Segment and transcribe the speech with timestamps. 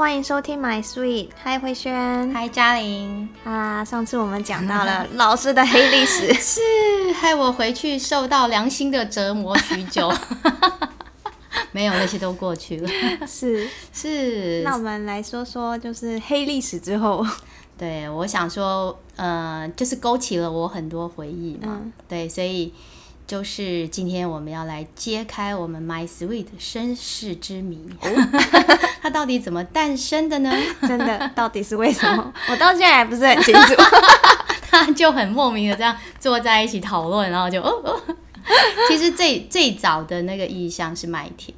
[0.00, 3.84] 欢迎收听 My Sweet，嗨慧萱，嗨嘉玲啊！
[3.84, 6.62] 上次我们讲到了 老师的黑历史，是
[7.12, 10.10] 害我回去受到良心的折磨许久。
[11.72, 12.88] 没有，那些都过去了。
[13.26, 17.22] 是是，那我们来说说，就是黑历史之后。
[17.76, 21.78] 对，我想说，呃，就是勾起了我很多回忆嘛。
[21.82, 22.72] 嗯、对，所以
[23.26, 27.86] 就是今天我们要来揭开我们 My Sweet 身世之谜，
[29.00, 30.52] 它到底怎么诞生的呢？
[30.82, 32.32] 真的，到底是为什么？
[32.50, 33.74] 我到现在还不是很清楚。
[34.70, 38.00] 他就很莫名的这样坐在一起讨论，然后就哦哦。
[38.88, 41.56] 其实最最早的那个意象是麦田，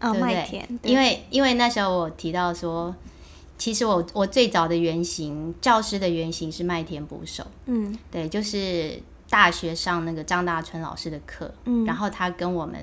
[0.00, 0.34] 哦，对不对？
[0.34, 2.94] 麦田，因为因为那时候我提到说。
[3.56, 7.46] 其实我我最早的原型，教师的原型是麦田捕手。
[7.66, 12.74] 嗯，对，就是大学上那个张大春老师的课，嗯，然后他跟我们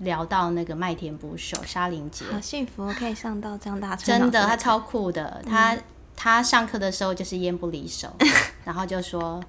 [0.00, 4.20] 聊到那个麦田捕手沙林杰，好幸福，可以上到张大春。
[4.20, 5.42] 真的，他超酷的。
[5.46, 5.82] 他、嗯、
[6.16, 8.08] 他上课的时候就是烟不离手，
[8.64, 9.42] 然后就说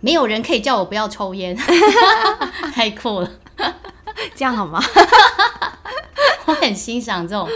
[0.00, 1.56] 没有人可以叫我不要抽烟，
[2.74, 3.30] 太酷了，
[4.34, 4.80] 这样好吗？
[6.46, 7.48] 我很欣赏这种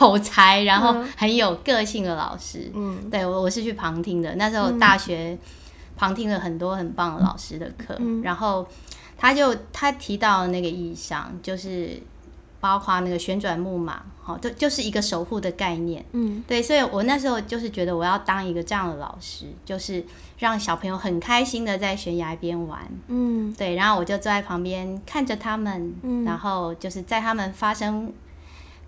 [0.00, 2.70] 有才，然后很有个性的老师。
[2.74, 5.38] 嗯，对，我我是去旁听的，那时候大学
[5.96, 8.66] 旁听了很多很棒的老师的课，嗯、然后
[9.20, 12.00] 他就他提到那个意象，就是
[12.58, 16.02] 包括那个旋转木马，好，就就是一个守护的概念。
[16.12, 20.02] 嗯，对，所以我那时候就是觉得我要当一个这样的老师，就是
[20.38, 22.80] 让小朋友很开心的在悬崖边玩。
[23.08, 28.12] 嗯，对，然后我就坐在旁边看着他们，嗯、然后就是在他们发生。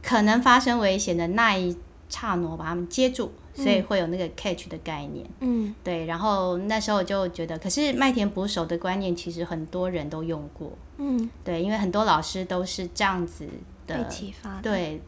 [0.05, 1.77] 可能发生危险的那一
[2.09, 5.27] 刹那，把他们接住，所以会有那个 catch 的概念。
[5.41, 6.07] 嗯，对。
[6.07, 10.71] 然后那时候我就觉得，可是麦田捕手的观念其实很多人都用过。
[10.99, 13.47] 嗯，对，因为很多老师都是这样子
[13.87, 14.61] 的被启发。
[14.63, 15.01] 对，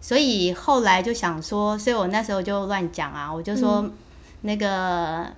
[0.00, 3.90] 所以后来就想说，所以我那时候就乱讲啊，我就说
[4.42, 5.34] 那个、嗯、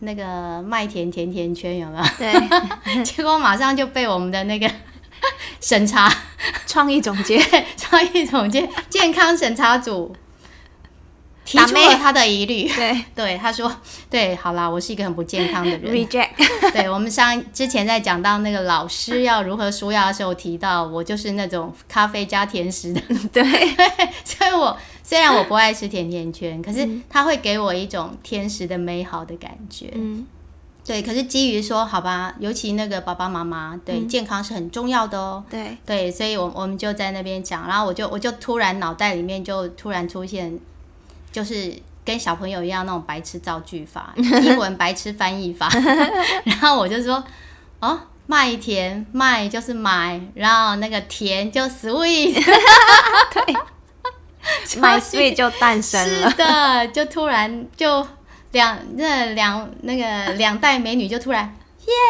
[0.00, 2.04] 那个麦田甜甜圈有没有？
[2.18, 3.02] 对。
[3.04, 4.70] 结果马上就被我们的那个。
[5.60, 6.12] 审查
[6.66, 7.40] 创意总监，
[7.76, 10.14] 创意总监，健康审查组
[11.46, 12.68] 提出了他的疑虑。
[12.68, 13.74] 对 对，他说
[14.10, 16.30] ：“对，好啦，我是一个很不健康的人。” Reject。
[16.74, 23.00] 对，我们上之前在讲到那个老师要如何纾压的时候，提到我就是那种咖啡加甜食的。
[23.32, 23.42] 对，
[24.24, 29.90] 所以我虽然我不爱吃甜甜圈，可是它会给我一种甜食的美好的感觉。
[29.94, 30.26] 嗯。
[30.84, 35.42] 对，可是基于说，好吧，尤其那个爸爸妈妈，对、嗯、健康是很重要的哦。
[35.50, 40.56] 对对，所以我我们就在那边讲，然后我就我就突然脑袋里面就突然出现，
[41.36, 41.70] 就是
[42.02, 45.68] 跟小朋友一样那种白痴造句法，英文白痴翻译法，
[46.44, 47.22] 然后我就说，
[47.80, 52.32] 哦，麦田麦就是买，然后那个田就 sweet，
[53.34, 53.54] 对
[54.80, 58.06] ，my sweet 就诞生了，是的，就突然就。
[58.52, 61.54] 两那两那个两代美女就突然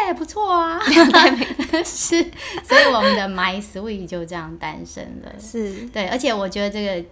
[0.06, 2.24] 耶，不错啊，两代美女 是，
[2.62, 5.32] 所以我们的 My Sweet 就这样诞生了。
[5.40, 7.08] 是对，而且我觉得这个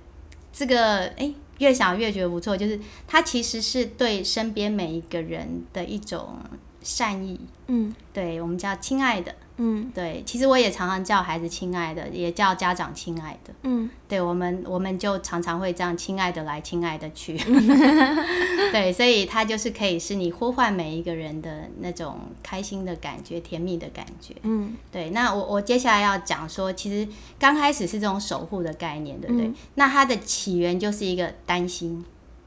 [0.52, 6.38] 这个哎，越想越觉得不错，就是它其实是对身边每一个人的一种
[6.82, 7.40] 善意。
[7.68, 9.34] 嗯，对，我们叫亲爱的。
[9.56, 13.54] 嗯，对，其实我也常常叫孩子亲爱的，也叫家长亲爱的。
[13.62, 17.36] 嗯，对，我们我们就常常会这样亲爱的来，亲爱的去。
[18.72, 24.34] 对，所以它就是可以是你呼唤每一个人的那种开心的感觉，甜蜜的感觉。
[24.42, 25.10] 嗯，对。
[25.10, 29.46] 那我我接下来要讲说，其实刚开始是这种守护的概念，对不对？
[29.46, 32.04] 嗯，那它的起源就是一个担心。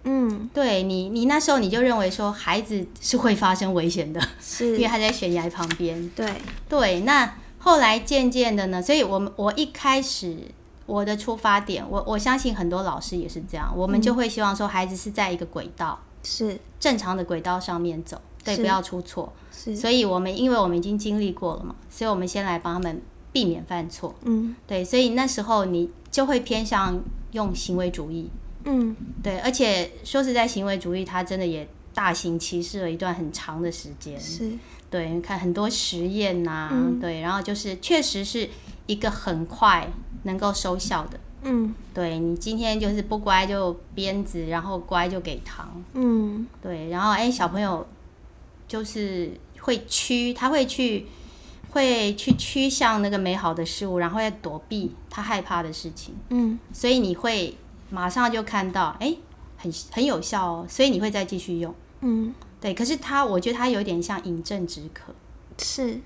[0.09, 6.09] 嗯，对你，你那时候你就认为说孩子是会发生危险的，是 因为他在悬崖旁边。
[6.16, 6.31] 对
[6.69, 10.38] 对，那后来渐渐的呢，所以我们我一开始
[10.85, 19.33] 我的出发点，我我相信很多老师也是这样，我们就会希望说孩子是在一个轨道，是正常的轨道上面走，对，不要出错。
[19.51, 23.01] 是，所以我们因为我们已经经历过了嘛，所以我们先来帮他们
[23.33, 24.15] 避免犯错。
[24.24, 27.01] 嗯，对，所以那时候你就会偏向
[27.33, 28.30] 用行为主义。
[28.69, 28.94] 嗯，
[29.24, 34.19] 对，而且说实在，行为主义它真的也大行其事了一段很长的时间。
[34.19, 34.52] 是，
[34.92, 38.50] 对，你看很多实验呐、啊，嗯、对，然后就是确实是
[38.86, 39.90] 一个很快
[40.24, 41.18] 能够收效的。
[41.44, 45.81] 嗯，对，你今天就是不乖就鞭子，然后乖就给糖。
[45.94, 47.88] 嗯，对，然后哎，小朋友
[48.68, 49.31] 就是
[49.62, 51.06] 会趋，他会去
[51.69, 56.14] 会去趋向那个美好的事物，然后要躲避他害怕的事情。
[56.31, 57.56] 嗯，所以你会。
[57.89, 59.16] 马上就看到，哎，
[59.57, 62.74] 很很有效哦，所以你会再继续用，嗯，对。
[62.74, 65.13] 可是它，我觉得它有点像饮鸩止渴，
[65.57, 66.00] 是，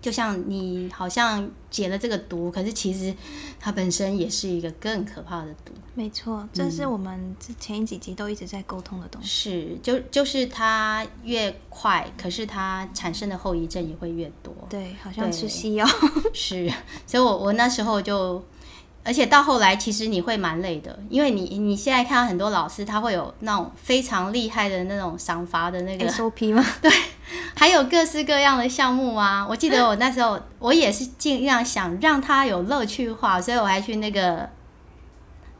[0.00, 3.14] 就像你好像解了这个毒，可是其实
[3.60, 5.72] 它本身也是一个更可怕的毒。
[5.94, 9.28] 没错，这是我们之前几集都一直在沟通的东西。
[9.28, 14.52] 是，就就是它越快，可是它产生的后遗症也会越多。
[14.68, 15.86] 对，好像吃西药。
[16.34, 16.72] 是，
[17.06, 18.42] 所以我我那时候就。
[19.02, 26.64] 而且到后来，其实你会蛮累的，因为你你现在看到很多老师，他会有那种非常厉害的那种赏罚的那个 SOP 吗？
[26.82, 26.90] 对，
[27.54, 29.46] 还有各式各样的项目啊。
[29.48, 34.48] 我记得我那时候，我也是尽量想让他有乐趣化，所以我还去那个。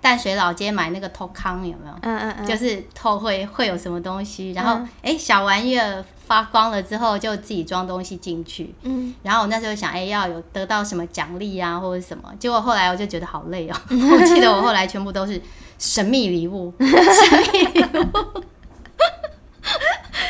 [0.03, 1.93] 淡水老街买那个透康有没有？
[2.01, 8.73] 嗯嗯嗯，就是透会会有什么东西，然后哎、小玩意儿发光了之后就自己装东西进去。
[8.83, 13.77] 嗯，然后我那时候想哎、欸、要有得到什么奖励啊或者什么，结果后来我就觉得好累哦。
[13.91, 15.43] 我记得我后来全部都是
[15.77, 16.89] 神秘礼物，神
[17.53, 18.45] 秘礼物。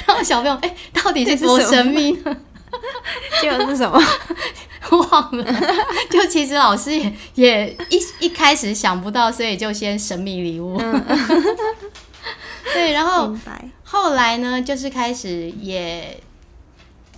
[0.06, 2.34] 然后小朋友哎、欸、到底是多神秘呢？
[3.42, 4.00] 结果是什么？
[4.90, 5.44] 忘了，
[6.10, 10.80] 就其实老师也也一一开始想不到，所以就先神秘礼物。
[12.72, 13.34] 对，然后
[13.84, 16.20] 后来呢，就是开始也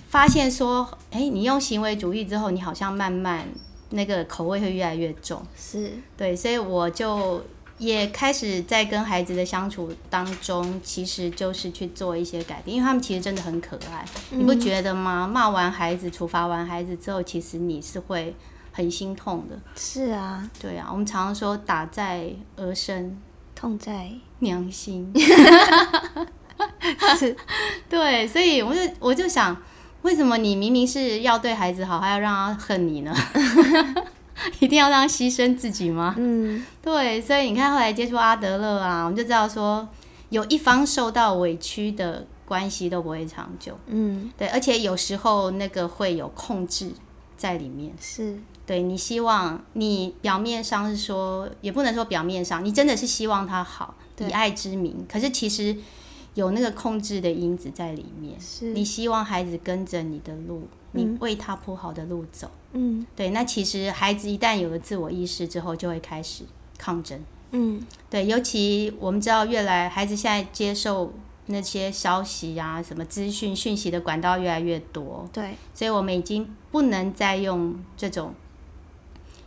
[0.08, 3.46] 发现说，哎，你用行为主义之后，你好像慢慢
[3.90, 5.42] 那个口味会越来越重。
[5.56, 7.44] 是对，所以我就。
[7.78, 15.26] 也开始在跟孩子的相处当中，其实就是去做一些改变，因为他们其实真的很可爱，嗯、你不觉得吗？
[15.26, 18.36] 骂完孩子、处罚完孩子之后，其实你是会
[18.70, 19.58] 很心痛的。
[19.74, 23.20] 是啊，对啊，我们常常说打在儿身，
[23.62, 24.10] 痛在
[24.40, 25.08] 娘心。
[27.16, 27.36] 是，
[27.88, 29.56] 对，所以我就我就想，
[30.02, 33.14] 为什么你明明是要对孩子好，还要让他恨你呢？
[34.58, 36.16] 一定要让他牺牲自己吗？
[36.18, 39.88] 嗯，对，所以你看后来接触阿德勒啊，我们就知道说，
[40.30, 43.78] 有一方受到委屈的关系都不会长久。
[43.86, 46.90] 嗯，对，而且有时候那个会有控制
[47.36, 47.92] 在里面。
[48.00, 48.36] 是，
[48.72, 55.76] 对，你希望你表面上是说，也不能说表面上，你真的是希望他好，以爱之名，可是其实
[56.32, 58.40] 有那个控制的因子在里面。
[58.40, 60.66] 是，你希望孩子跟着你的路。
[60.94, 66.44] 你为他铺好的路走，嗯，对，那其实孩子一旦有了自我意识之后，就会开始
[66.76, 67.18] 抗争，
[67.52, 71.10] 嗯，对，尤其我们知道，越来孩子现在接受
[71.46, 78.34] 那些消息啊，什么资讯讯息的管道越来越多，对，所以我们已经不能再用这种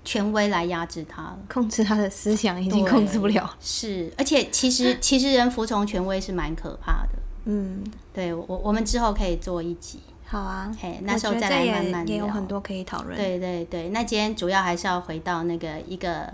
[0.05, 9.99] 权威来压制他了，控制他的思想已经控制不了，是，而且其实 其实人服从权威是蛮可怕的，嗯，对我我们之后可以做一集。
[10.27, 13.15] 好啊，嘿，那时候再来慢慢聊，也有很多可以讨论。
[13.15, 16.33] 对对对，那今天主要还是要回到那个一个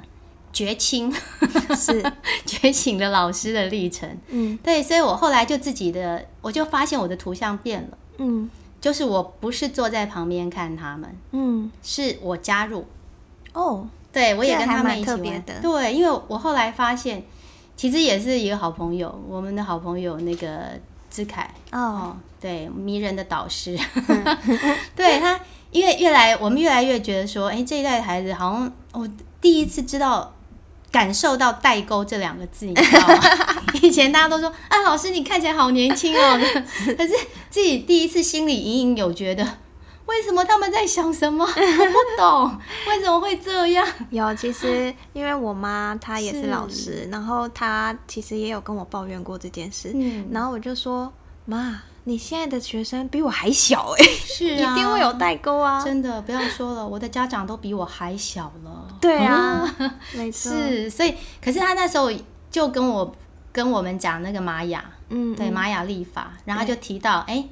[0.53, 1.11] 觉青，
[1.75, 2.01] 是
[2.45, 4.17] 觉醒的老师的历程。
[4.29, 7.97] 嗯，对，所以我后来就自己的，我就发现我的图像变了。
[8.19, 12.85] 嗯，就是我不是坐在旁边看他们，嗯，是我加入。
[13.53, 15.41] 哦，对，我也跟他们一起玩。
[15.61, 17.23] 对，因为我后来发现，
[17.75, 20.79] 其实也是一个好朋友，我们的好朋友那个。
[21.13, 23.77] 志凯哦，对，迷人的导师，
[24.95, 25.37] 对他，
[25.69, 29.05] 因为越来我们越来越觉得说，哎，这一代的孩子好像我
[29.41, 30.33] 第一次知道
[30.89, 33.19] 感受到代沟这两个字，你知道吗？
[33.83, 36.39] 以前大家都说啊，老师你看起来好年轻哦，
[36.97, 37.13] 可是
[37.49, 39.45] 自己第一次心里隐隐有觉得，
[40.11, 41.43] 为什么他们在想什么？
[41.47, 43.87] 我不懂，为什么会这样？
[44.09, 51.11] 有，其实因为我妈她也是老师，然后她其实也有跟我抱怨过这件事，嗯、然后我就说
[51.45, 55.81] 妈，你现在的学生比我还小哎，是、啊、一定会有代沟啊！
[55.83, 58.87] 真的不要说了，我的家长都比我还小了。
[58.99, 62.11] 对啊，嗯、没错，是，所以可是他那时候
[62.51, 63.15] 就跟我
[63.53, 67.35] 跟我们讲那个玛雅，嗯，对玛雅历法，然后他就提到哎。
[67.35, 67.49] 对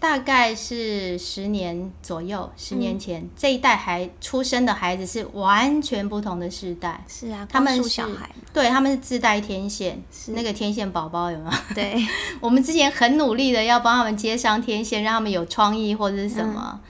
[0.00, 7.02] 大概是十年左右，十年前、嗯、这一代孩出生的孩子是完全不同的世代。
[7.08, 10.32] 是啊，他们是小孩，对，他们是自带天线，是。
[10.32, 11.74] 那个天线宝宝有没有？
[11.74, 12.06] 对，
[12.40, 16.80] 我们之前很努力的要帮他们接上天线，让他们有创意或者是什么，嗯、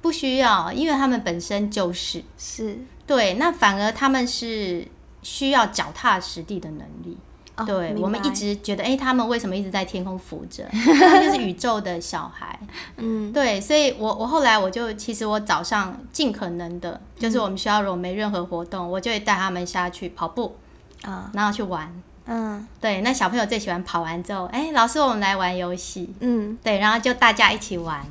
[0.00, 2.24] 不需要，因为他们本身就是。
[2.38, 2.78] 是。
[3.06, 4.88] 对，那反而他们是
[5.22, 7.18] 需要脚踏实地的能力。
[7.56, 10.64] Oh, 对，我们一直觉得，哎，他们为什么一直在天空浮着？
[10.74, 12.58] 他们就是宇宙的小孩。
[12.96, 20.56] 嗯，对，所以我我后来我就其实我早上尽可能的，就是我们学校如果没任何活动，我就会带他们下去跑步
[21.02, 21.94] 啊，然后去玩。
[22.26, 26.12] 嗯，对，那小朋友最喜欢跑完之后，哎，老师我们来玩游戏。
[26.18, 28.04] 嗯，对，然后就大家一起玩。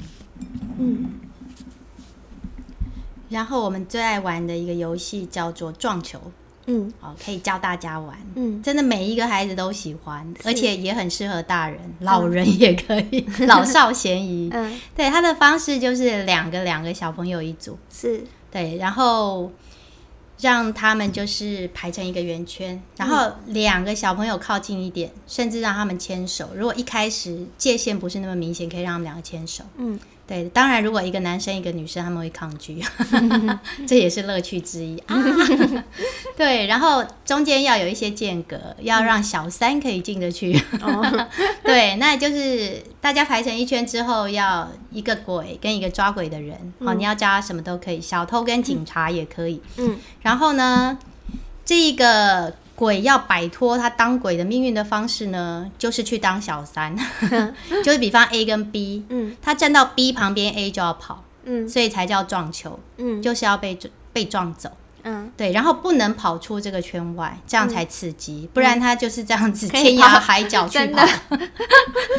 [0.78, 1.20] 嗯，
[3.28, 6.32] 然后我们最爱玩的一个游戏叫做撞球。
[6.66, 8.18] 嗯，哦，可以教大家玩。
[8.36, 14.50] 嗯，真的每一个孩子都喜欢，而且也很适合大人，老人也可以， 老少咸宜。
[14.52, 19.52] 嗯，对，他的方式就是两个两个小朋友一组，是对，然后
[20.40, 26.50] 让他们就是排成一个圆圈，然后两个小朋友靠近一点，甚至让他们牵手。
[26.56, 29.64] 如果一开始界限不是那么明显，可以让他们两个牵手。
[29.78, 30.00] 嗯。
[30.34, 32.84] 对，当然，如果一个男生一个女生，他们会抗拒，
[33.86, 35.16] 这也是乐趣之一啊。
[36.36, 40.60] 对，然后中间要有一些间隔，要让小三可以进得去。
[41.64, 49.62] 对，那就是大家排成一圈之后，要一个鬼跟一个抓鬼的人，哦，你要叫他什么都可以，小偷跟警察也可以。
[49.78, 50.98] 嗯，然后呢，
[51.64, 52.56] 这个。
[52.84, 56.94] 鬼要摆脱他当鬼的命运的方式呢，就是去当小三
[57.82, 63.80] 就是比方 A 跟 B，嗯，他站到 B 旁边，A 就要跑，嗯，所以才叫撞球，嗯，就是要被
[64.12, 64.70] 被撞走，
[65.04, 71.08] 嗯，对，然后不能跑出这个圈外，这样才刺激，不然他就是这样子天涯海角 去跑，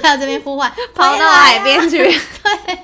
[0.02, 2.78] 到这边呼唤，跑到海边去，对，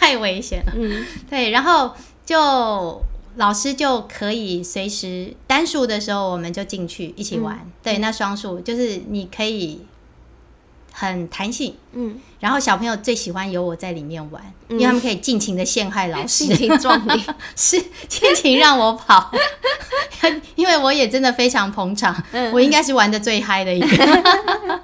[0.00, 1.94] 太危险了，嗯，对，然后
[2.26, 3.00] 就。
[3.36, 7.58] 老师就可以随时单数的时候，我们就进去一起玩。
[7.62, 9.80] 嗯、对，那双数就是你可以
[10.92, 12.20] 很弹性，嗯。
[12.40, 17.24] 然后小朋友最喜欢有我在里面玩，嗯、因为他们可以尽情的陷害老师，尽情撞你，
[17.56, 19.30] 是尽情让我跑。
[20.54, 23.86] 因为我也真的非常捧场，嗯、我应该是玩的最嗨的一个。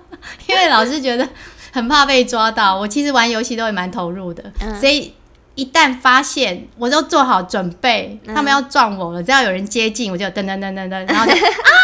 [0.49, 1.29] 因为老师觉得
[1.71, 5.13] 很怕被抓到，我其实玩游戏都会蛮投入的，嗯、所以。
[5.59, 9.21] 一旦发现，我就做好准备，嗯、他们要撞我了。
[9.21, 11.75] 只要有人接近，我就噔噔噔噔噔，然后就 啊，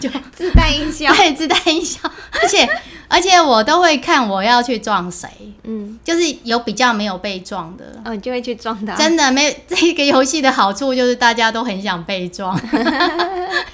[0.00, 2.00] 就自带音效，对，自带音效。
[2.40, 2.66] 而且
[3.08, 5.28] 而且我都会看我要去撞谁，
[5.64, 8.96] 嗯，就是有比较没有被撞的，哦，你就会去撞他。
[8.96, 12.58] 真的，没这个游戏的好处就是大家都很想被撞，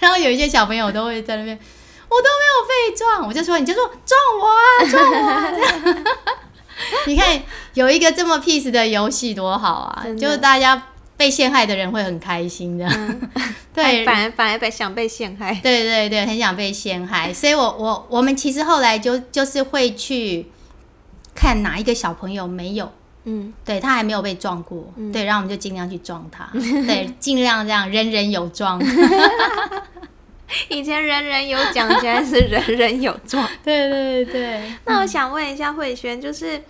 [0.00, 1.56] 然后有一些小朋友都会在那边，
[2.08, 5.96] 我都没有被撞，我就说你就说撞我啊，撞我啊，这样。
[7.06, 7.40] 你看，
[7.74, 10.06] 有一个这么 peace 的游戏多好啊！
[10.18, 10.82] 就是大家
[11.16, 13.20] 被陷害的人会很开心的，嗯、
[13.74, 17.32] 对，反而反而被想被陷害，对对对，很想被陷害。
[17.32, 20.46] 所以我我我们其实后来就就是会去
[21.34, 22.92] 看哪一个小朋友没有，
[23.24, 28.78] 嗯，对他还没有被撞过，嗯、对，然后我们就尽量去撞他， 对，尽量这样人人有撞。
[30.68, 33.46] 以前人人有奖，现在是人人有状。
[33.64, 34.72] 对对对。
[34.84, 36.62] 那我想问一下慧萱，就是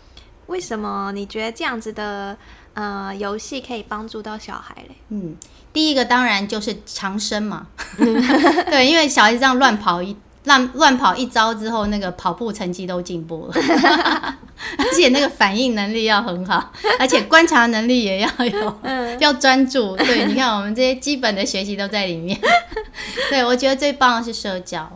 [0.46, 2.36] 为什么你觉得这样子的
[2.74, 4.96] 呃游戏可以帮助到小孩嘞？
[5.10, 5.36] 嗯，
[5.72, 7.66] 第一个当然就是长生嘛。
[7.96, 10.16] 对，因为小孩子这样乱跑一。
[10.46, 13.54] 乱乱跑一招之后，那个跑步成绩都进步了，
[14.78, 19.96] 而且那个反应能力要很好，而且观察能力也要有，嗯、要专注。
[19.96, 22.38] 对，你看我们这些基本的学习都在里面。
[23.28, 24.88] 对，我觉得最棒的是社交。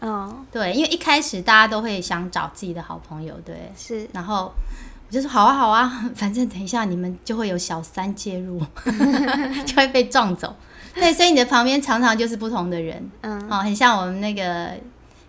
[0.00, 4.08] 哦，对，因为一开始大家都会想找自己的好朋友，对，是。
[4.12, 4.52] 然后
[5.08, 8.58] 我就说好啊好啊， 反正等一下你们就会有小三介入，
[9.66, 10.56] 就会被撞走。
[10.94, 14.70] 对，所以你的旁边常常就是不同的人，嗯，哦，很像我们那个。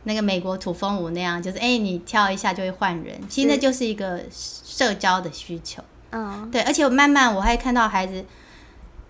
[0.05, 5.83] 那个美国土风舞那样，就是哎、欸，你跳一下就会换人，其实那就是一个社交的需求。
[6.11, 8.23] 嗯，对，而且慢慢我还看到孩子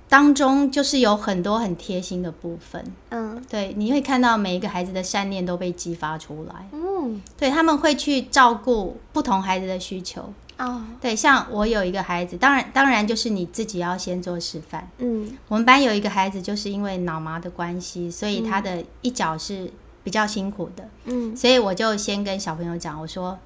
[0.08, 2.84] 当中就是有很多很贴心的部分。
[3.10, 6.68] 嗯，对，你会看到每一个孩子的善念都被激发出来。
[6.72, 10.34] 嗯，对，他们会去照顾不同孩子的需求。
[10.58, 14.90] 哦，对，像我有一个孩子，当然当然就是你自己要先做示范。
[15.00, 19.70] 嗯，我们班有一个孩子就是因为脑麻的关系，所以他的一脚是。
[20.06, 23.40] 比较辛苦的，嗯，所以我就先跟小朋友讲，我说，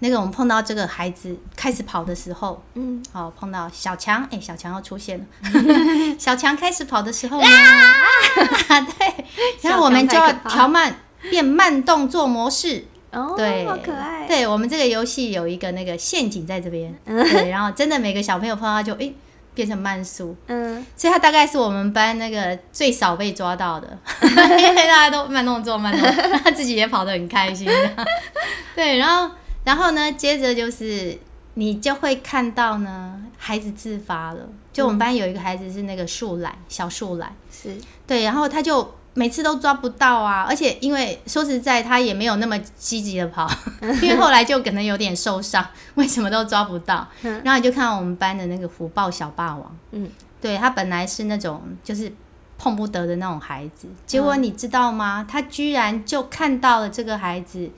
[0.00, 5.24] 那个我们碰到这个孩子开始跑的时候，嗯，好，碰到小强，哎、欸，小强要出现了，
[6.20, 9.24] 小强开始跑的时候呢，啊， 对，
[9.62, 10.94] 然后我们就要调慢，
[11.30, 19.14] 变慢动作模式，哦，对，好可爱，对，我们这个游戏有一个那个陷阱在这边，对，然后真的每个小朋友碰到就，哎、欸。
[19.54, 24.28] 变成慢速，嗯，所以他大概是我们班那个最少被抓到的， 因
[24.74, 27.68] 为大家都慢动作，慢动作， 他自己也跑得很开心。
[28.74, 29.34] 对，然后，
[29.64, 31.16] 然后呢，接着就是
[31.54, 34.40] 你就会看到呢，孩子自发了。
[34.72, 38.94] 就我们班有一个孩子是那个树懒，小树懒，是对，然后他就。
[39.16, 43.48] 每次都抓不到啊，而且因为说实在，他也没有那么积极的跑，
[44.02, 47.06] 因为后来就可能有点受伤，为什么都抓不到？
[47.22, 52.12] 然后你就看到我们班的那个虎豹小霸王，嗯，对，他本来是那种就是
[52.58, 55.24] 碰不得的那种孩子，结果你知道吗？
[55.30, 57.70] 他居然就看到了这个孩子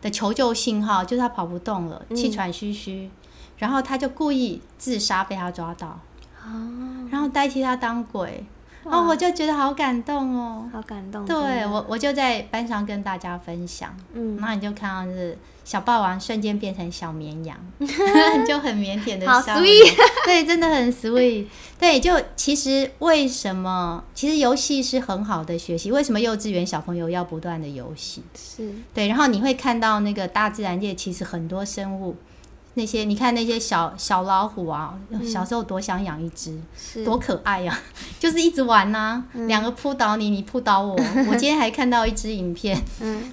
[0.00, 3.08] 的求救信号，就是他跑不动了，气喘吁吁，
[3.58, 6.00] 然后他就故意自杀被他抓到，
[7.10, 8.44] 然后代替他当鬼。
[8.84, 11.24] 哦，我就觉得好感动哦，好感动。
[11.24, 17.56] 对我，我就在班上跟大家分享，嗯，然后你就看到是小霸王瞬间变成小绵羊，
[18.46, 21.46] 就很腼腆的笑，好 sweet，对，真的很 sweet。
[21.78, 25.92] 对，就其实为什么，其实游戏是很好的学习。
[25.92, 28.22] 为什么幼稚园小朋友要不断的游戏？
[28.34, 32.16] 是对，然后你会看到那个大自然界其实很多生物。
[32.74, 37.78] 那些你看那些小小老虎啊，嗯、小时候多想养一只，是多可爱呀，啊！
[38.18, 40.94] 就是一直玩呐，啊，两、嗯、个扑倒你，你扑倒我。
[41.28, 43.32] 我今天还看到一支影片，嗯，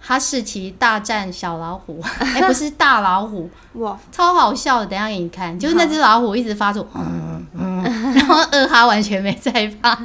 [0.00, 4.86] 哈士奇大战小老虎， 哎，欸，不是大老虎，哇，超好笑的。
[4.86, 7.82] 等一下给你看，就是那只老虎一直发出嗯嗯，
[8.14, 9.98] 然后二哈完全没在怕，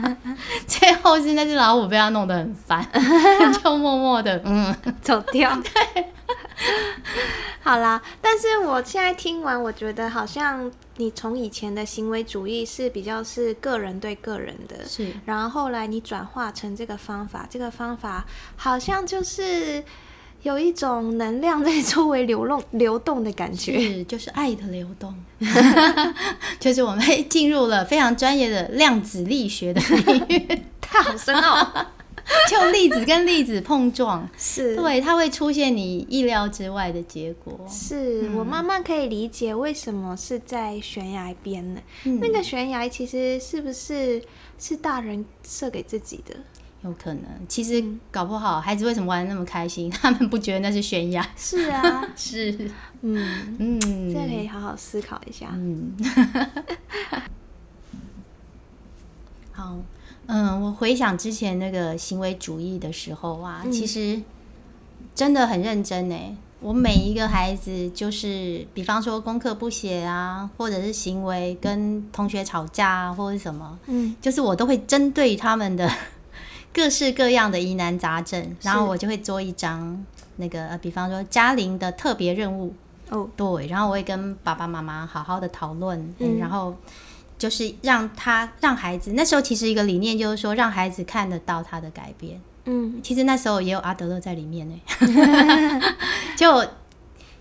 [0.65, 2.87] 最后是那只老虎被他弄得很烦，
[3.61, 5.53] 就默默的嗯走掉。
[5.61, 6.05] 对
[7.63, 18.25] 好啦，但是我现在听完，我觉得好像你从以前的行为主义是比较是个人对个人的，是，然后后来你转化成这个方法，这个方法
[18.55, 19.83] 好像就是
[20.41, 25.15] 有一种能量在周围流动流动的感觉，是，就是爱的流动，
[26.59, 31.85] 就是我们进入了非常专业的量子力学的领域，太 好深奥。
[32.49, 37.59] 就粒子跟粒子碰撞，是对，它会出现你意料之外的结果。
[37.67, 41.81] 是、嗯、我慢慢可以理解为什么是在悬崖边呢？
[42.05, 44.21] 嗯、那个悬崖其实是不是
[44.59, 46.35] 是大人设给自己的？
[46.83, 49.87] 有可能，其实搞不好孩子为什么玩得那么开心？
[50.01, 51.23] 他们不觉得那是悬崖？
[51.37, 52.71] 是啊， 是，
[53.01, 55.49] 嗯嗯，这可以好好思考一下。
[55.53, 55.95] 嗯，
[59.51, 59.77] 好。
[60.33, 64.21] 嗯，我回想之前那个行为主义的时候啊，嗯、其实
[65.13, 66.15] 真的很认真呢。
[66.61, 75.91] 我每一个孩子，就是比方说功课不写啊，或者是行为跟同学吵架啊，或者是什么，嗯，就是我都会针对他们的
[76.73, 80.01] 各式各样的疑难杂症，然后我就会做一张
[80.37, 82.73] 那个，比方说嘉玲的特别任务
[83.09, 86.73] 哦，对，然后我会跟爸爸妈妈好好的讨论，嗯，然后。
[87.41, 94.79] 就是让他让孩子那时候其实一个理念就是说让孩子看得到他的改变，嗯，其实那时候也有阿德勒在里面呢，
[96.37, 96.63] 就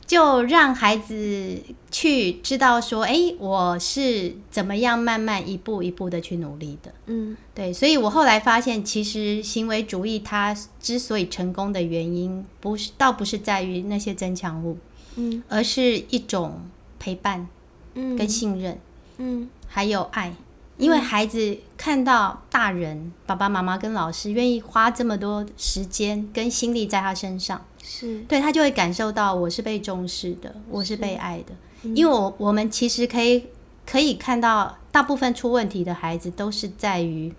[0.07, 1.59] 就让孩子
[1.91, 14.79] 去知道说，哎、欸，我是怎么样慢慢一步一步的去努力的，嗯，对，所以我后来发现，其实行为主义它之所以成功的原因，不是倒不是在于那些增强物，
[15.17, 16.63] 嗯，而是一种
[16.99, 17.47] 陪伴，
[17.93, 18.73] 嗯，跟信任，
[19.19, 19.43] 嗯。
[19.43, 20.35] 嗯还有爱，
[20.77, 28.21] 因为孩子看到大人、嗯、爸爸妈妈跟老师愿意花这么多时间跟心力在他身上，是。
[28.23, 31.55] 对他就会感受到我是被重视的，我是被爱的。
[31.85, 33.47] 嗯、因为我我们其实可以
[33.87, 37.33] 可以看到，大部分出问题的孩子都是在于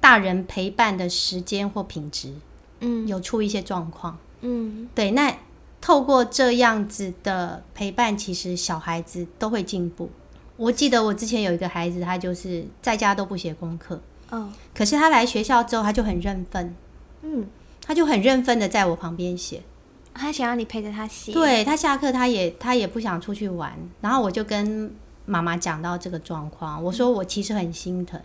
[0.00, 2.32] 大人陪伴的时间或品质，
[2.78, 5.10] 嗯，有出一些状况，嗯，对。
[5.10, 5.36] 那
[5.80, 10.08] 透过这样子的陪伴，其实小孩子都会进步。
[10.56, 16.76] 我记得我之前有一个孩子，他就是在家都不写功课，嗯，可是他来学校之后，他就很认份，
[17.22, 17.48] 嗯，
[17.84, 19.62] 他就很认份的在我旁边写，
[20.14, 24.94] 他想要你陪着他写，对，他下课他也他也不想出去玩，然后我就跟
[25.26, 28.20] 妈妈讲到这个状况，我说我其实很心疼，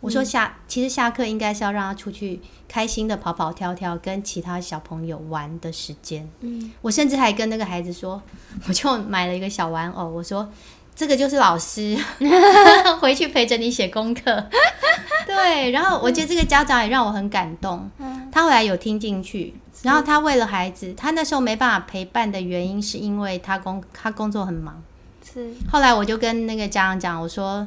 [0.00, 8.20] 我说下其实下课应该是要让他出去开心的跑跑跳跳，跟其他小朋友玩的时间，嗯，我甚至还跟那个孩子说，
[8.66, 10.48] 我就买了一个小玩偶，我说。
[10.94, 11.96] 这个就是老师
[13.00, 14.22] 回去陪着你写功课，
[15.26, 15.70] 对。
[15.70, 17.90] 然后我觉得这个家长也让我很感动，
[18.30, 19.54] 他后来有听进去。
[19.82, 24.82] 然后他为了孩子，他那时候没办法陪伴的原因，是因为他工他工作很忙。
[25.32, 25.50] 是。
[25.70, 27.66] 后来我就跟那个家长讲，我说，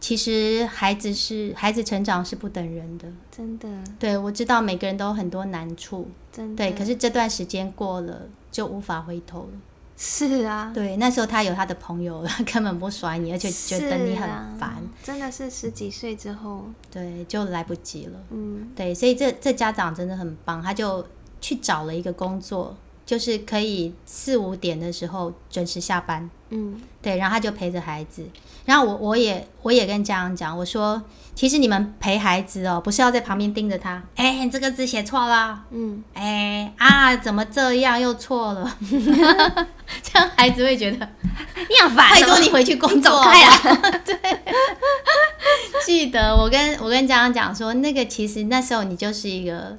[0.00, 3.68] 其实孩子是孩子成长是不等人的，真的。
[4.00, 6.64] 对，我知道每个人都有很多难处，真的。
[6.64, 9.58] 对，可是这段时间过了就无法回头了。
[9.96, 14.28] 是啊，对，那时候他有他的朋友，他 根本不甩你，而且觉得你很
[14.58, 14.82] 烦。
[15.02, 18.18] 真的是十几岁之后，对，就来不及了。
[18.30, 21.06] 嗯，对，所以这这家长真的很棒，他就
[21.40, 26.28] 去找了一个工作，就是可以四五点的时候准时下班。
[26.50, 28.24] 嗯，对，然后他就陪着孩子，
[28.64, 31.02] 然后我我也我也跟家长讲，我说
[31.34, 38.76] 其实你们陪孩子哦，不是要在旁边盯着他，哎，你这个字写错了，嗯，哎啊，怎么这样又错了？
[38.80, 41.08] 这样孩子会觉得
[41.56, 43.32] 你好烦，拜托你回去工作啊。
[44.06, 44.16] 对，
[45.84, 49.76] 记得我跟我跟家长讲说，那个其实那时候你就是一个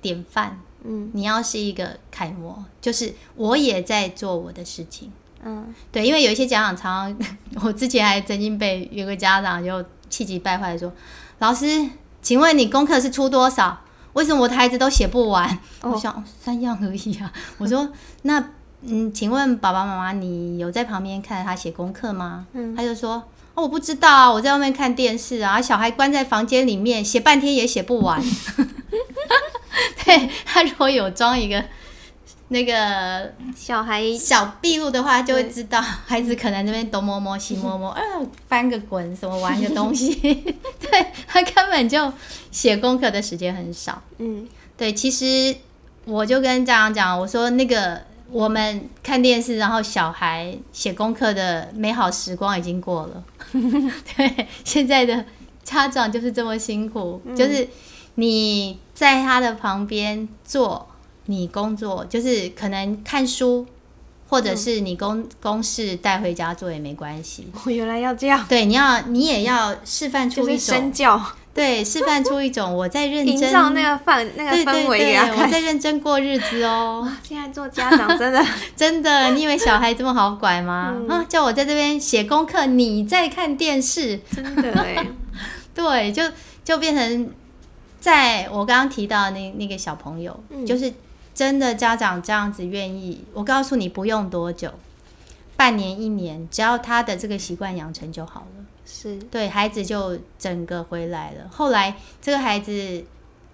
[0.00, 5.12] 典范，嗯，你要是一个楷模，就是我也在做我的事情。
[5.44, 10.92] 嗯，对，因为有一些家长常常，我之前还曾经被有个家长就气急败坏的说
[11.38, 11.88] ：“老师，
[12.20, 13.80] 请问你功课是出多少？
[14.14, 15.48] 为什么我的孩子都写不完？
[15.80, 17.32] 哦、我想三样而已啊。
[17.58, 17.88] 我说
[18.22, 18.42] 那
[18.82, 22.46] 嗯，请问爸爸妈妈，你有在旁边看着他写功课吗？
[22.52, 23.22] 嗯，他就说
[23.58, 25.60] 哦，我不知道啊，我在外面看电视啊。
[25.60, 28.22] 小孩关在房间里面写半天也写不完。
[30.04, 31.64] 对，他如果有装一个。
[32.50, 40.14] 那个小孩小壁炉的话，就会知道孩子可能那边东摸摸西摸摸，嗯、呃，翻个滚什么玩个东西，
[40.80, 42.10] 对，他根本就
[42.50, 44.00] 写功课的时间很少。
[44.16, 45.54] 嗯，对，其实
[46.06, 53.24] 我就跟家长讲，我说那个我们看电视，然后小孩写功课的美好时光已经过了。
[54.16, 55.24] 对，现在的
[55.62, 57.68] 家长就是这么辛苦，嗯、就是
[58.14, 60.88] 你在他的旁边做。
[61.30, 63.66] 你工作就是可能看书，
[64.30, 67.46] 或者是你公、嗯、公事带回家做也没关系。
[67.66, 68.46] 我原来要这样。
[68.48, 71.22] 对，你要你也要示范出一种身教。
[71.58, 77.10] 对，示范出一种我在认真营造那个氛那个氛围呀，我在认真过日子哦。
[77.22, 78.44] 现在做家长真的
[78.76, 80.94] 真的，你以为小孩这么好拐吗？
[80.96, 85.06] 嗯、啊，叫我在这边写功课，你在看电视，真的哎。
[85.74, 86.22] 对，就
[86.64, 87.30] 就变成
[88.00, 90.92] 在我刚刚提到的那那个小朋友，嗯、就是。
[91.34, 94.72] 真的家长这样子愿意，我告诉你不用多久，
[95.58, 98.64] 半年一年，只要他的这个习惯养成就好了。
[98.86, 101.48] 是对孩子就整个回来了。
[101.50, 103.04] 后来这个孩子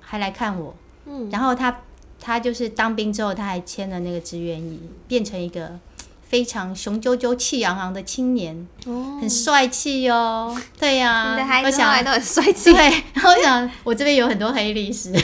[0.00, 0.74] 还来看我，
[1.06, 1.80] 嗯，然后他
[2.20, 5.80] 他就是当兵之后，他还签了那个志愿役，变成一个。
[6.28, 10.56] 非常雄赳赳、气昂昂的青年，哦、很帅气哦。
[10.78, 12.72] 对呀、啊，你的孩子从来都很帅气。
[12.72, 15.12] 对，然后我想，我这边有很多黑历史。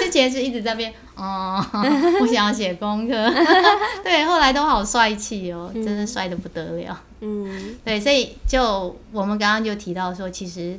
[0.00, 1.62] 之前是一直在那边，哦，
[2.22, 3.14] 我想要写功课。
[4.02, 6.98] 对，后来都好帅气哦，真的帅的不得了。
[7.20, 10.78] 嗯，对，所以就我们刚刚就提到说，其实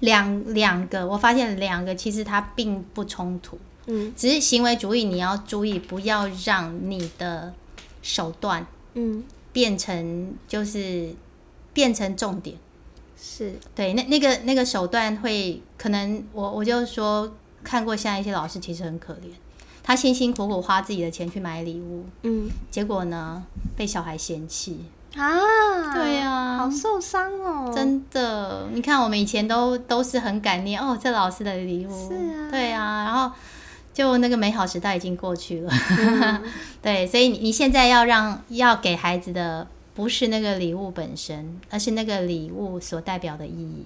[0.00, 3.58] 两两个，我发现两个其实它并不冲突。
[3.86, 7.52] 嗯，只是行为主义，你要注意，不要让你的。
[8.08, 11.14] 手段，嗯，变成就是
[11.74, 12.56] 变成重点，
[13.20, 13.92] 是对。
[13.92, 17.30] 那那个那个手段会可能我，我我就说
[17.62, 19.28] 看过，现在一些老师其实很可怜，
[19.82, 23.44] 他辛辛苦苦花自己的钱去买礼物，嗯，结果呢
[23.76, 28.68] 被小孩嫌弃啊，对呀、啊，好受伤哦，真的。
[28.72, 33.30] 你看我们以前都都是很感念哦，这老师的礼物，是啊，对啊，然后。
[33.98, 36.42] 就那个美好时代已经过去了，嗯、
[36.80, 43.84] 对，所以你你现在要让要给孩子的不是那个礼物本身，而是那个礼物所代表的意义。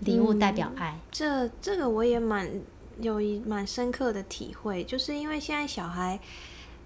[0.00, 2.50] 礼物代表爱，嗯、这这个我也蛮
[3.00, 6.18] 有一蛮深刻的体会，就是因为现在小孩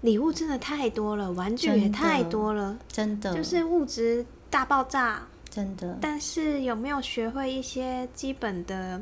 [0.01, 5.97] 礼物真的太多了，玩具也太多了，真的，就是物质大爆炸，真的。
[5.99, 9.01] 但是有没有学会一些基本的，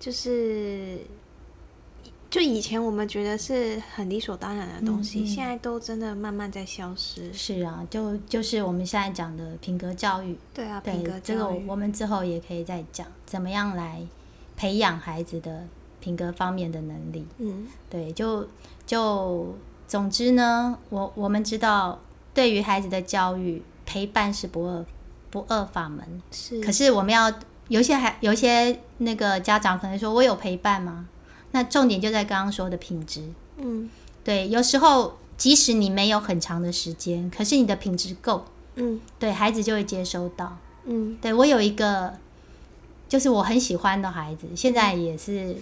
[0.00, 0.98] 就是。
[2.32, 7.30] 就以前我们觉得是很理所当然的东西，嗯嗯、现在都真的慢慢在消失。
[7.34, 10.38] 是啊，就就是我们现在讲的品格教育。
[10.54, 11.20] 对啊，对品格教育。
[11.20, 14.00] 这个我们之后也可以再讲，怎么样来
[14.56, 15.66] 培养孩子的
[16.00, 17.26] 品格方面的能力。
[17.36, 18.48] 嗯，对，就
[18.86, 19.54] 就
[19.86, 22.00] 总之呢，我我们知道，
[22.32, 24.82] 对于孩子的教育，陪伴是不二
[25.28, 26.22] 不二法门。
[26.30, 27.30] 是，可是我们要
[27.68, 31.06] 有些孩有些那个家长可能说，我有陪伴吗？
[31.52, 33.22] 那重点就在刚刚说的品质，
[33.58, 33.88] 嗯，
[34.24, 38.44] 对，有时候即使你没有很长的时间，可是你的品质够，
[38.76, 42.14] 嗯，对孩子就会接收到，嗯，对我有一个
[43.06, 45.54] 就是我很喜欢的孩子，现在也是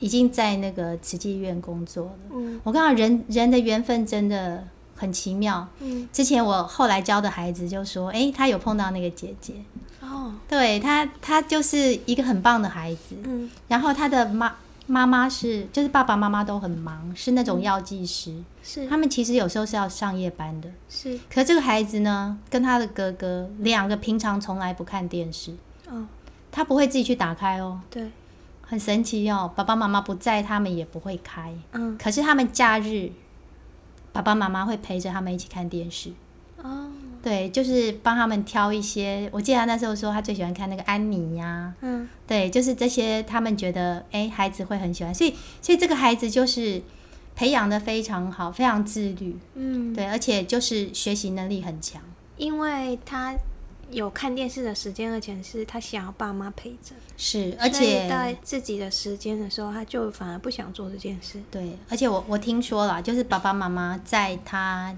[0.00, 4.64] 已经在那个慈济医院工作了，嗯，我看到人人的缘分真的
[4.96, 9.54] 很奇妙，嗯，之前我后来教的孩子就说，哎，他有碰到那个姐姐，
[10.00, 14.56] 哦，对他，他就是一个很棒的孩子，嗯，然后他的妈。
[14.90, 21.16] 妈妈是，就是爸爸妈妈都很忙，是那种药剂师，嗯、是他们其实有时候是要上夜班的，是。
[21.32, 25.54] 可这个孩子呢，跟他的哥哥两个平常从来不看电视，
[25.88, 26.04] 哦，
[26.50, 28.10] 他不会自己去打开哦，对，
[28.62, 29.52] 很神奇哦。
[29.54, 31.96] 爸爸妈妈不在，他们也不会开，嗯。
[31.96, 33.12] 可是他们假日，
[34.12, 36.14] 爸爸妈妈会陪着他们一起看电视，哦。
[37.22, 39.28] 对，就是帮他们挑一些。
[39.32, 41.74] 我记得他那时候说，他最喜欢看那个安妮呀、啊。
[41.82, 45.14] 嗯，对，就是这些，他们觉得哎，孩子会很喜欢。
[45.14, 46.82] 所以，所以这个孩子就是
[47.36, 49.36] 培养的非常好，非常自律。
[49.54, 52.00] 嗯，对，而且就是学习能力很强，
[52.36, 53.34] 因为他
[53.90, 56.94] 有看电视的时间，而且是他想要爸妈陪着。
[57.16, 61.38] 是，而且在自己的时间的时候，他就反而不想做这件事。
[61.50, 64.96] 对，而且我我听说了，就是爸爸妈妈在他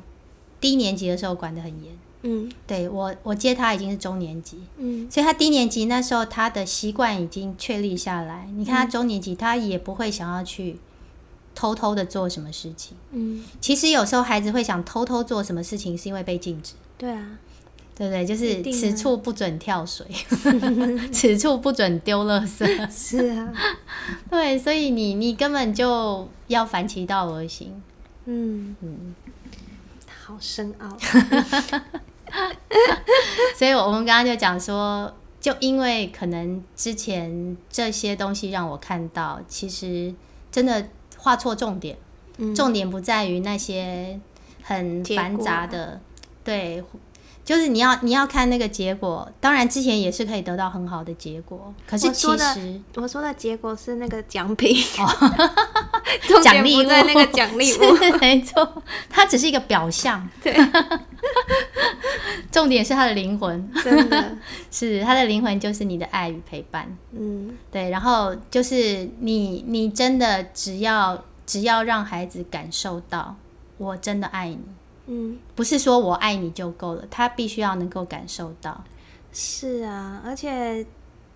[0.61, 1.93] 低年级的时候管得很严。
[2.23, 8.49] 嗯，对我我接他已经是中年级，嗯，所以他低年级那时候他的习惯已经确立下来。
[8.55, 10.79] 你看他中年级，他也不会想要去
[11.55, 12.97] 偷偷的做什么事情。
[13.11, 16.75] 嗯，其实有时候孩子会想偷偷做什么事情，是因为被禁止。
[16.97, 17.39] 对啊。
[17.95, 18.25] 对不对？
[18.25, 20.07] 就是此处不准跳水，
[21.13, 22.65] 此处不准丢垃圾。
[22.91, 23.53] 是啊，
[24.31, 27.83] 对，所以你你根本就要反其道而行。
[28.25, 29.15] 嗯嗯，
[30.25, 30.97] 好深奥。
[33.57, 40.14] 所以我们刚刚就讲说，就因为可能之前这些东西让我看到，其实
[40.51, 41.97] 真的画错重点。
[42.38, 44.18] 嗯、重点不在于那些
[44.62, 46.01] 很繁杂的，啊、
[46.42, 46.83] 对。
[47.44, 54.76] 就是你要你要看那个结果，当然之前也是可以得到很好的结果，可是其实我说的，结果是那个奖品，
[56.42, 60.57] 奖励物在那个奖励物， 没错，它只是一个表象，对，
[62.52, 64.37] 重点是他的灵魂，真的。
[64.70, 73.37] 是他的灵魂就是你的爱与陪伴，嗯，对，然后就是你你真的只要只要让孩子感受到
[73.76, 74.61] 我真的爱你。
[75.07, 78.85] 嗯，不是说我爱你就够了，他必须要能够感受到。
[79.33, 80.87] 是啊，而且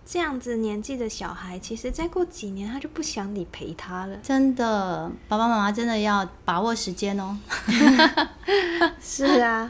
[0.05, 4.16] 这样子年纪的小孩，其实再过几年他就不想你陪他了。
[4.18, 7.37] 真的，爸爸妈妈真的要把握时间哦。
[9.00, 9.68] 是啊，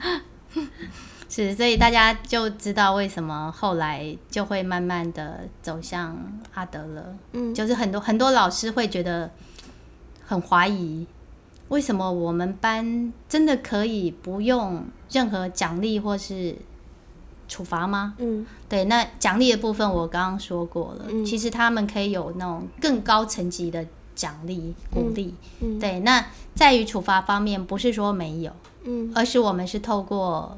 [1.28, 6.14] 是，所以大家就知道为什么后来就会慢慢的走向
[6.52, 7.16] 阿德了。
[7.32, 9.30] 嗯，就是很多很多老师会觉得
[10.26, 11.06] 很怀疑。
[11.68, 16.54] 为什么我们班真的可以不用任何奖励或是
[17.48, 18.14] 处罚吗？
[18.18, 21.06] 嗯，对，那奖励的部分我刚刚说过了。
[21.08, 25.34] 嗯，其实他们可以有那种更高层级的奖励鼓励。
[25.60, 26.24] 嗯，对，那
[26.54, 28.52] 在于处罚方面，不是说没有，
[28.84, 30.56] 嗯，而是我们是透过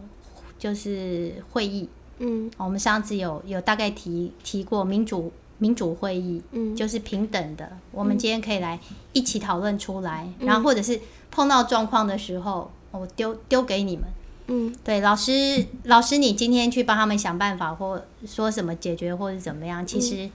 [0.58, 5.32] 就是会议，嗯，我们上次有有大概提提过民主。
[5.58, 7.70] 民主会议，嗯，就是平等的。
[7.92, 8.78] 我们今天可以来
[9.12, 14.04] 一起讨论出来，嗯，然后或者是碰到状况的时候，我丢丢给你们，
[14.46, 19.86] 嗯，对，老师，老师，你今天去帮他们想办法，或说什么解决，或者怎么样？
[19.86, 20.30] 其实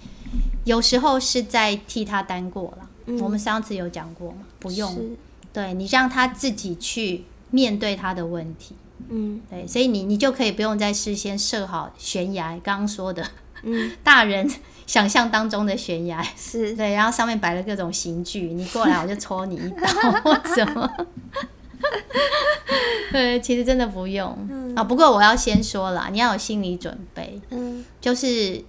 [0.66, 2.90] 有时候是在替他担过了。
[3.06, 4.38] 嗯，我们上次有讲过吗？
[4.60, 5.16] 不用，
[5.52, 8.76] 对，你让他自己去面对他的问题，
[9.10, 13.26] 嗯，对，所以你你就可以不用再事先设好悬崖，刚刚说的，
[13.64, 14.50] 嗯， 大人。
[14.86, 20.90] 想象当中的悬崖是 对，然后上面摆了各种刑具，你过来我就戳你一刀或什么。
[23.12, 24.84] 对，其实真的不用、嗯、啊。
[24.84, 27.40] 不过我要先说了，你要有心理准备。
[27.50, 28.64] 嗯，就是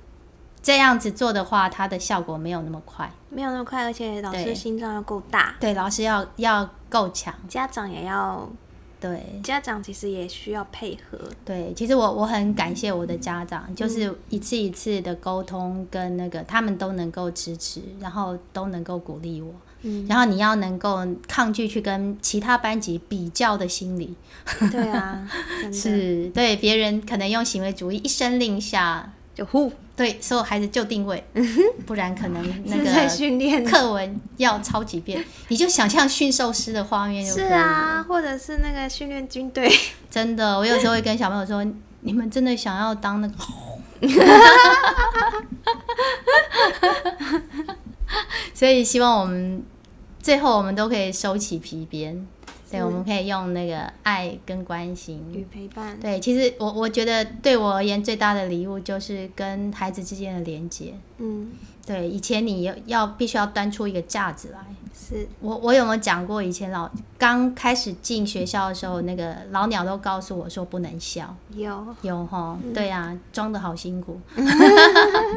[0.62, 5.54] 这样子做的话，它的效果没有那么快，没有那么快，而且老师心脏要够大。
[5.60, 8.48] 对，老师要要够强，家长也要。
[9.04, 11.18] 对，家长其实也需要配合。
[11.44, 19.52] 对，其实我我很感谢我的家长，嗯、就是一次一次的沟通跟那个，他们都能够支持，然后都能够鼓励我。
[19.82, 24.14] 嗯，然后你要能够抗拒去跟其他班级比较的心理。
[24.72, 25.30] 对啊，
[25.70, 29.12] 是对别人可能用行为主义一声令下。
[29.34, 31.22] 就呼，对，所有孩子就定位，
[31.86, 37.44] 不然可能那个课文要抄几遍， 你就想象驯兽师的画面就可以。
[37.44, 39.70] 是啊，或者是那个训练军队。
[40.10, 41.64] 真的，我有时候会跟小朋友说
[42.02, 43.34] ：“你们真的想要当那个？”
[48.52, 49.62] 所以希望我们
[50.20, 52.26] 最后我们都可以收起皮鞭。
[52.70, 55.98] 对，我们可以用那个爱跟关心与陪伴。
[56.00, 60.94] 对，其实我我觉得对我而言最大的礼物就是跟孩子之间的连接。
[61.18, 61.52] 嗯，
[61.86, 64.58] 对，以前你要要必须要端出一个架子来。
[64.96, 66.40] 是我我有没有讲过？
[66.40, 71.34] 以前老刚开始进学校的时候，那个老鸟都告诉我说不能笑。
[71.50, 74.18] 有有哈，对啊，装的好辛苦，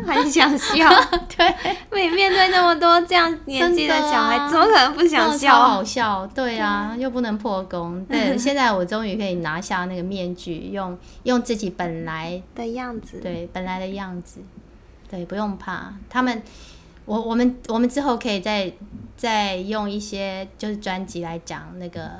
[0.05, 0.87] 很想笑。
[1.35, 1.55] 对，
[1.91, 5.51] 每面对那么多这样年纪的小孩，怎么可能不想笑？
[5.51, 8.05] 超好笑，对啊，又不能破功。
[8.05, 14.39] 对，现在我终于可以拿下那个面具，用用自己本来的样子，对，本来的样子，
[15.09, 16.41] 对，不用怕他们。
[17.05, 18.69] 我我们我们之后可以再
[19.15, 22.11] 再用一些就是专辑来讲那个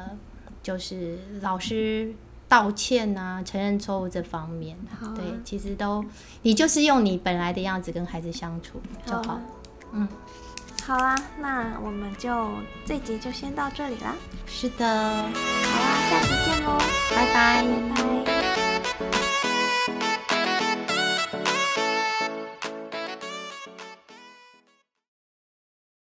[0.64, 2.14] 就是老师
[2.48, 4.78] 道歉啊，承认错误这方面。
[5.14, 6.02] 对，其实都
[6.44, 9.24] 你就是用你本来的样子跟孩子相处就好。
[9.24, 9.42] 好。
[9.92, 10.08] 嗯，
[10.86, 12.48] 好啊，那我们就
[12.86, 14.16] 这集就先到这里啦。
[14.46, 15.24] 是的。
[16.64, 16.78] 好。